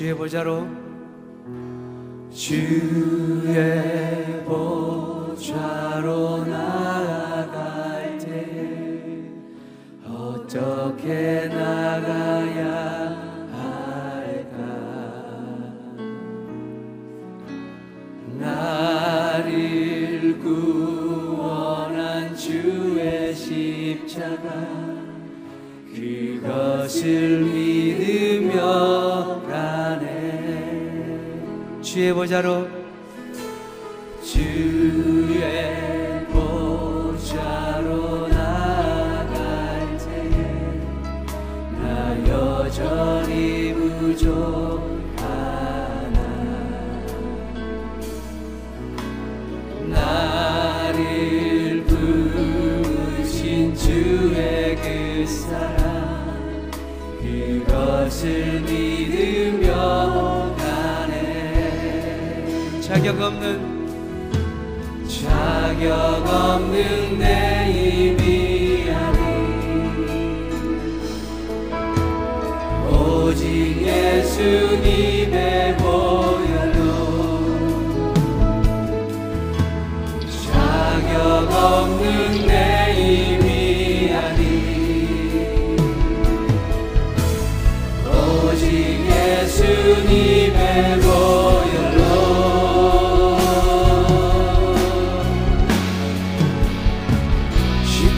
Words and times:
주의 0.00 0.14
보좌로. 0.14 0.66
주의 2.32 3.44
보좌로 4.46 6.42
나아갈 6.46 8.16
때 8.16 8.80
어떻게 10.02 11.48
나가야 11.48 12.64
할까? 13.52 14.56
나를 18.38 19.60
구원한 20.40 22.34
주의 22.34 23.34
십자가 23.34 24.48
그것을 25.94 27.59
주의 31.90 32.14
보좌로. 32.14 32.68
주의 34.22 36.24
보좌로 36.26 38.28
나갈 38.28 39.98
때에 39.98 40.80
나 41.82 42.28
여전히 42.28 43.74
부족하나. 43.74 45.00
나를 49.88 51.84
부르신 51.86 53.74
주의 53.74 54.76
그 54.76 55.26
사랑 55.26 56.70
그것을 57.20 58.69
자격 62.90 63.20
없는 63.22 65.06
자격 65.06 66.26
없는 66.26 67.18
내 67.20 67.70
입이 67.70 68.90
아니 68.90 69.20
오직 72.92 73.80
예수님의 73.80 75.76
보 75.76 76.29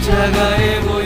십자가의 0.03 0.81
보 0.81 1.02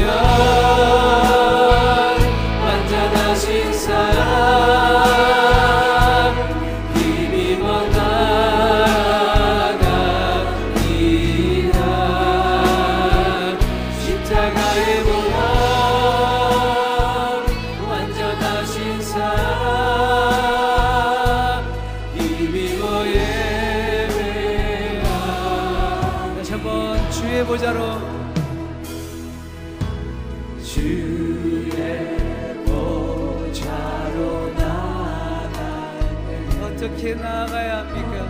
어떻게 36.86 37.14
나아가야 37.16 37.78
합니까? 37.78 38.28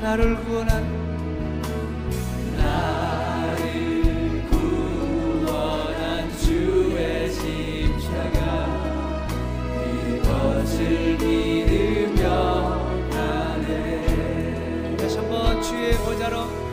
나를 0.00 0.36
구원한 0.44 1.04
믿으며 11.20 12.96
나네 13.10 14.96
다시 14.96 15.18
한번 15.18 15.62
주의 15.62 15.92
보자로 15.98 16.63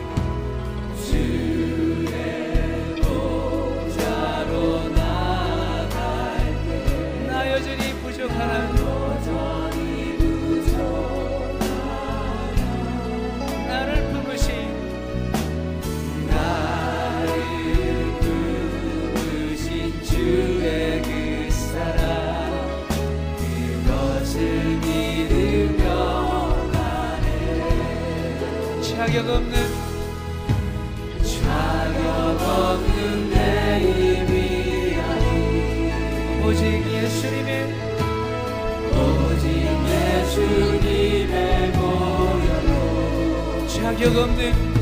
주님의 40.32 41.72
보혈로 41.72 43.68
자격 43.68 44.16
없는 44.16 44.81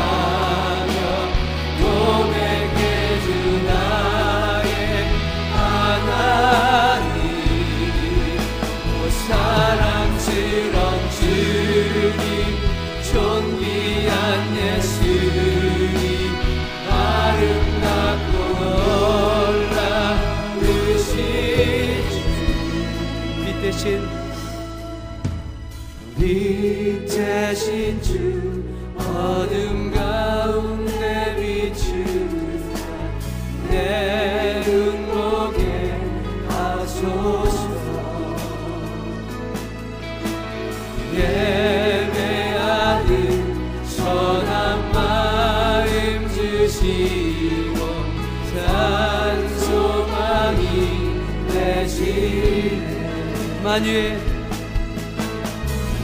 만유의 53.63 54.17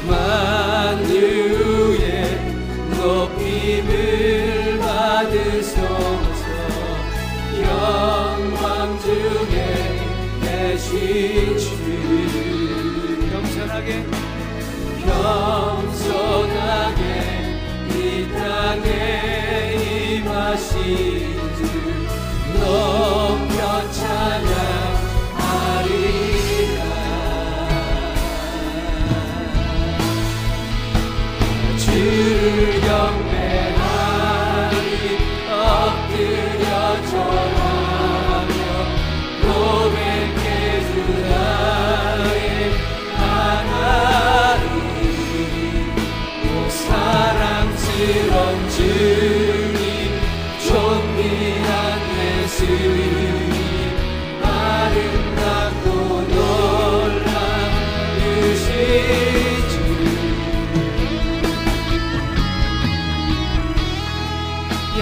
만유의 0.08 1.18
높임을 2.98 4.80
받으소서. 4.80 5.82
영광 7.64 9.00
중에 9.00 9.58
계신 10.42 11.58
주. 11.58 11.66
겸손하게 13.32 13.90
겸손하게 15.04 17.02
이 17.90 17.92
땅에 18.34 18.86
임하신 20.20 20.76
주. 21.58 21.62
높 22.60 23.27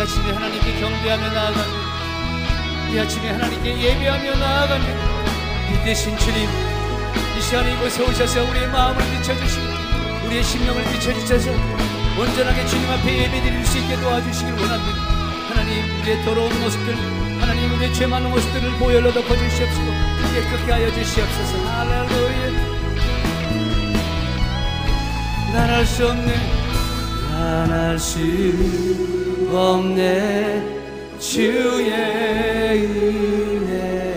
아침에 0.05 0.31
하나님께 0.33 0.79
경배하며 0.79 1.29
나아갑니다. 1.31 2.93
이 2.93 2.99
아침에 2.99 3.31
하나님께 3.31 3.75
예배하며 3.75 4.35
나아갑니다. 4.35 4.99
빛 5.67 5.83
대신 5.83 6.15
주님, 6.19 6.47
이 7.35 7.41
시간에 7.41 7.73
이곳에 7.73 8.03
오셔서 8.03 8.43
우리의 8.43 8.67
마음을 8.67 9.01
비춰주시고 9.03 9.65
우리의 10.27 10.43
심령을 10.43 10.83
비춰주셔서 10.91 11.49
온전하게 12.19 12.67
주님 12.67 12.87
앞에 12.87 13.23
예배드릴 13.23 13.65
수 13.65 13.79
있게 13.79 13.95
도와주시길 13.95 14.53
원합니다. 14.53 15.01
하나님, 15.49 16.01
우리의 16.01 16.23
더러운 16.23 16.61
모습들, 16.61 16.95
하나님 17.41 17.73
우리의 17.73 17.91
죄 17.95 18.05
많은 18.05 18.29
모습들을 18.29 18.73
보혈로 18.77 19.11
덮어주시옵시고 19.11 19.87
깨끗게 20.35 20.71
하여 20.71 20.93
주시옵소서. 20.93 21.67
할렐루야. 21.67 22.75
난할수 25.51 26.07
없네. 26.09 26.35
난할수 27.31 29.24
없네. 29.51 30.75
주의 31.19 31.91
은혜 32.85 34.15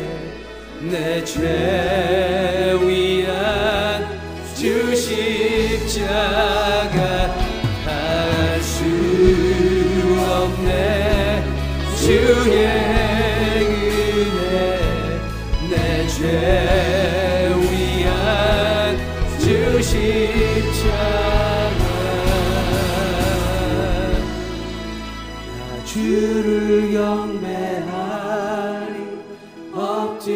내죄 0.81 2.18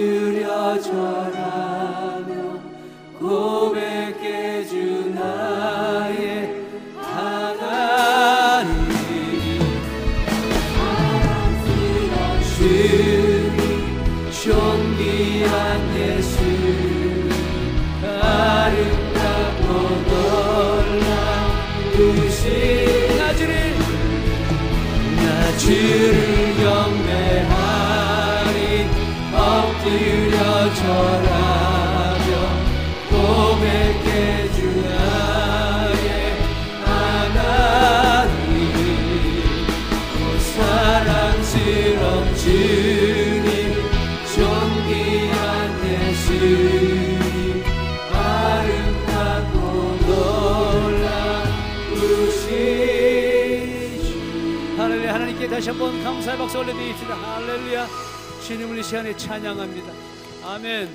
엎드려 0.02 0.80
절하며 0.80 2.58
고백 3.20 3.91
한번 55.72 56.04
감사의 56.04 56.36
박수 56.36 56.58
올려드립시다. 56.58 57.14
할렐루야. 57.14 57.88
주님을 58.46 58.78
이 58.78 58.82
시간에 58.82 59.16
찬양합니다. 59.16 59.90
아멘. 60.44 60.94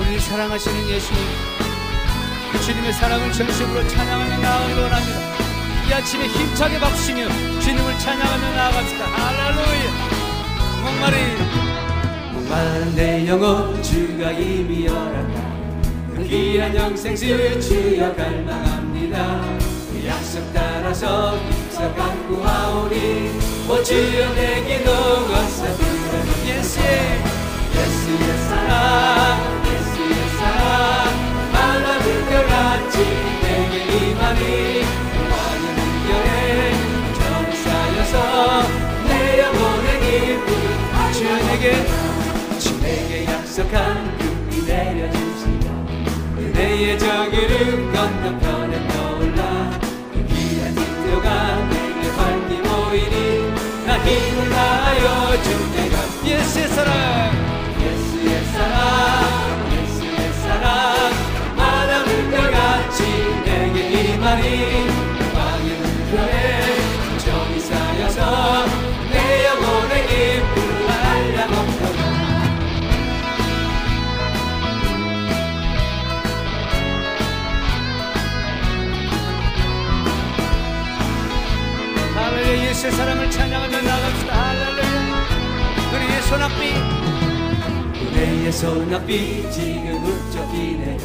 우리를 0.00 0.20
사랑하시는 0.20 0.88
예수님 0.88 1.22
그 2.52 2.60
주님의 2.62 2.92
사랑을 2.94 3.30
전심으로 3.32 3.86
찬양하며 3.86 4.38
나아가길 4.38 4.78
원합니다. 4.78 5.18
이 5.90 5.92
아침에 5.92 6.26
힘차게 6.26 6.80
박수치며 6.80 7.28
주님을 7.60 7.98
찬양하며 7.98 8.50
나아갑시다. 8.54 9.04
할렐루야. 9.04 9.92
목마른 10.84 12.32
목마른 12.32 12.94
내 12.94 13.28
영혼 13.28 13.82
주가 13.82 14.30
이미 14.30 14.86
열었다. 14.86 15.56
그 16.16 16.24
귀한 16.24 16.74
영생수 16.74 17.60
주여 17.60 18.14
갈망 18.14 18.85
합니다 19.16 19.58
그 19.90 20.06
약속 20.06 20.52
따라서 20.52 21.38
힘써 21.38 21.92
갖고 21.94 22.40
와오니 22.40 23.30
오 23.68 23.82
주여 23.82 24.34
내 24.34 24.62
기도 24.62 24.92
어서 24.92 25.76
들으니 25.76 26.50
예수의 26.50 28.38
사랑 28.48 29.62
예수의 29.64 30.28
사랑. 30.38 31.08
하나님 31.52 32.26
별같이 32.28 32.96
내게 33.42 33.74
임하니 33.84 34.82
많은 35.30 35.64
은결에 35.78 36.72
전사여서 37.14 38.62
내 39.08 39.40
영혼의 39.40 39.88
기쁨 40.00 40.48
주 41.12 41.18
내게 41.24 41.64
주 42.58 42.80
내게 42.80 43.26
약속한 43.26 44.16
금이 44.18 44.66
내려주시며 44.66 45.64
은혜의 46.38 46.98
저기를 46.98 47.92
건너편 47.92 48.65
다 55.42 55.85
은혜의 88.56 88.58
소낙비 88.58 89.50
지금 89.50 90.02
내려 90.80 90.98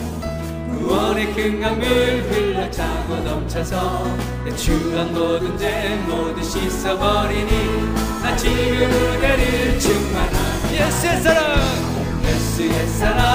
구원의 0.72 1.34
큰 1.34 1.60
강물 1.60 1.86
흘러 2.29 2.72
차고 2.72 3.15
넘쳐서 3.17 4.05
내 4.46 4.55
추한 4.55 5.13
모든 5.13 5.58
죄 5.58 6.00
모두 6.08 6.41
씻어버리니 6.41 7.51
나 8.22 8.36
지금 8.38 8.89
은혜를 8.89 9.79
충만한 9.79 10.36
예수의 10.72 11.22
사랑. 11.22 11.60
예수의 12.24 12.88
사랑 12.88 13.30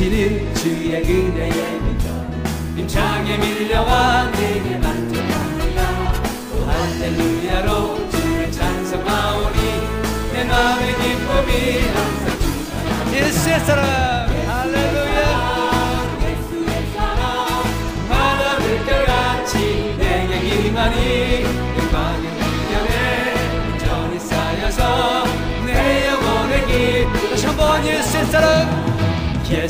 넘치는 0.00 0.54
주의 0.54 0.94
은혜의 0.94 1.80
믿음 1.82 2.42
힘차게 2.74 3.36
밀려와 3.36 4.30
내게 4.30 4.78
만족합니다 4.78 6.12
또 6.50 6.64
할렐루야로 6.64 8.10
주를 8.10 8.50
찬송하오니 8.50 9.58
내 10.32 10.44
마음의 10.44 10.94
기쁨이 10.94 11.80
항상 11.80 12.38
주가 12.40 13.12
예수의 13.12 13.60
사랑 13.60 14.29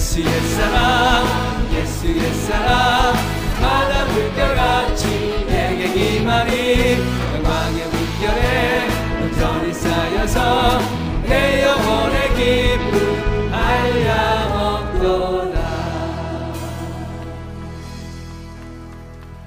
예수의 0.00 0.40
사랑 0.40 1.26
예수의 1.75 2.33
사랑. 2.33 3.12
바다 3.61 4.07
물결같이 4.07 5.45
내게 5.47 6.16
임하니 6.16 6.97
영광의 7.35 7.87
물결에 7.87 8.88
온전히 9.21 9.75
쌓여서 9.75 10.80
내 11.25 11.62
영혼의 11.64 12.16
기쁨 12.35 13.52
알려먹도다. 13.52 14.80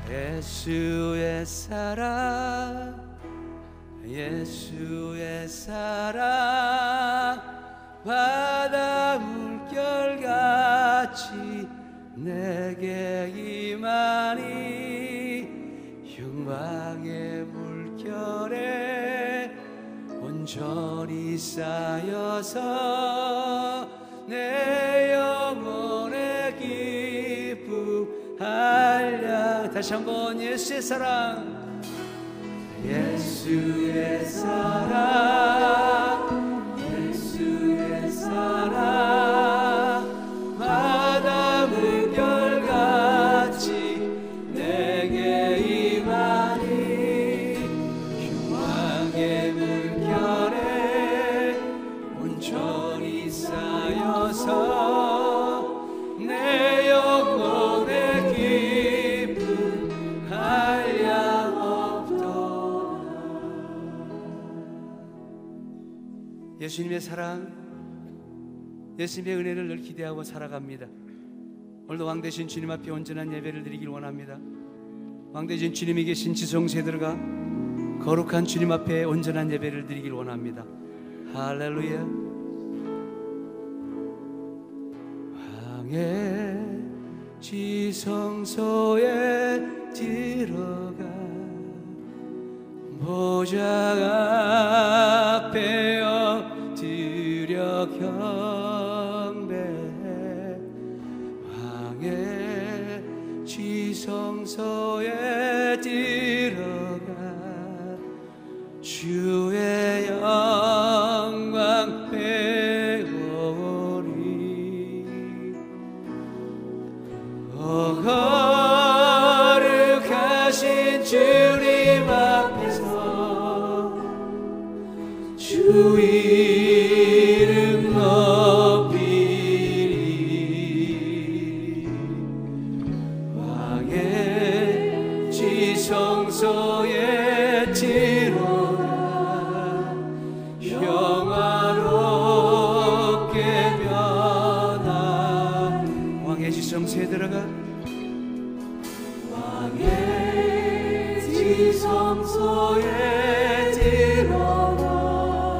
예수의 0.08 1.44
사랑 1.48 2.94
예수의 4.06 5.48
사랑 5.48 7.42
내게 12.44 13.32
임하니 13.74 15.48
영광의 16.20 17.46
물결에 17.46 19.50
온전히 20.22 21.38
쌓여서 21.38 22.60
내 24.28 25.14
영혼의 25.14 26.58
기쁨 26.60 28.38
알려 28.42 29.70
다시 29.70 29.94
한번 29.94 30.42
예수의 30.42 30.82
사랑. 30.82 31.82
예수의 32.84 34.26
사랑 34.26 35.93
예수님의 69.04 69.36
은혜를 69.36 69.68
늘 69.68 69.78
기대하고 69.78 70.24
살아갑니다. 70.24 70.88
오늘도 71.88 72.06
왕 72.06 72.22
대신 72.22 72.48
주님 72.48 72.72
앞에 72.72 72.90
온전한 72.90 73.34
예배를 73.34 73.64
드리길 73.64 73.90
원합니다. 73.90 74.40
왕 75.34 75.46
대신 75.46 75.74
주님이 75.74 76.06
계신 76.06 76.34
지성세들과 76.34 77.18
거룩한 78.02 78.46
주님 78.46 78.72
앞에 78.72 79.04
온전한 79.04 79.52
예배를 79.52 79.86
드리길 79.88 80.14
원합니다. 80.14 80.66
할렐루야. 81.34 82.08
왕의 85.68 86.82
지성소에 87.42 89.02
들어가 89.94 91.04
보좌 93.02 93.60
앞에 95.36 96.02
엎드려 96.02 97.90
경 98.00 98.63
성소에 104.04 105.80
들어가 105.80 107.14
주의 108.82 110.03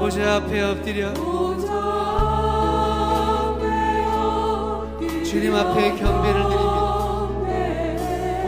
보좌 0.04 0.36
앞에 0.36 0.60
엎드려 0.60 1.14
주님 5.24 5.56
앞에 5.56 5.96
경배를 5.96 6.44
드립니다. 6.44 6.74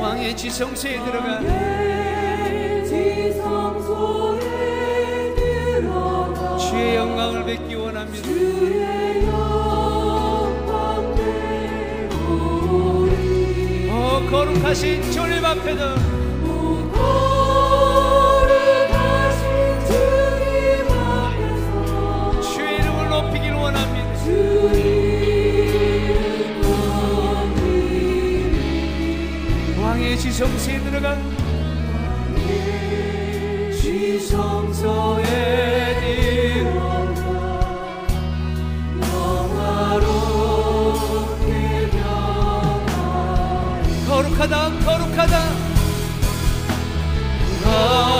왕의 0.01 0.35
지성소에 0.35 0.99
들어가 1.05 1.39
주의 6.57 6.97
영광을 6.97 7.45
뵙기 7.45 7.75
원합니다. 7.75 8.27
거룩하신 14.29 15.09
주님 15.09 15.45
앞에도 15.45 16.14
정시에 30.35 30.79
들어간 30.81 31.17
지성소에 33.71 35.23
들어가 36.01 37.25
영화롭게 39.95 40.69
변하리 41.89 43.87
거룩하다 44.05 44.79
거룩하다. 44.83 45.35
아. 47.63 48.14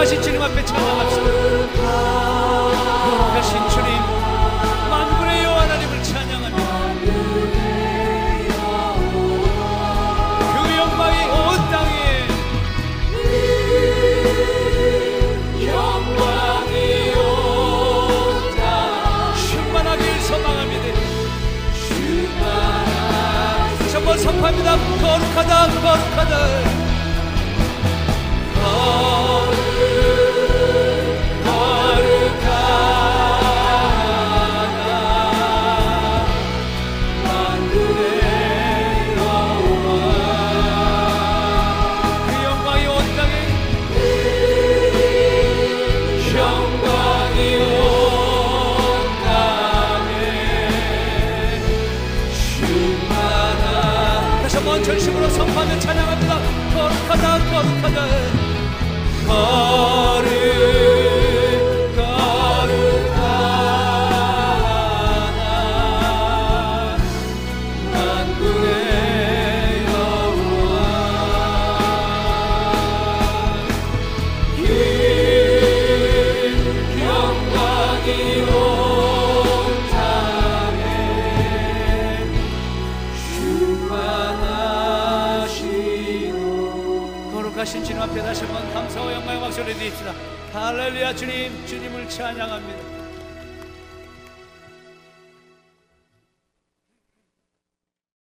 거룩하신 0.00 0.22
주님 0.22 0.40
앞에 0.42 0.64
찬양합시다. 0.64 1.24
거룩하신 3.04 3.68
주님 3.68 3.92
만군의 4.88 5.44
여 5.44 5.50
하나님을 5.50 6.02
찬양합니다. 6.02 6.70
그 10.40 10.76
영광이 10.76 11.24
온 11.24 11.70
땅에 11.70 12.28
영광이 15.66 17.12
온 17.14 18.56
땅에 18.56 19.34
충만하길 19.36 20.20
소망합니다. 20.22 20.86
한번 23.92 24.18
선포합니다. 24.18 24.78
거룩하다 24.78 25.66
거룩하다. 25.82 26.80
Oh 28.62 29.39